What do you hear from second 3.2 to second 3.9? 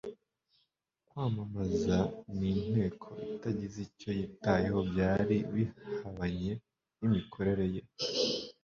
itagize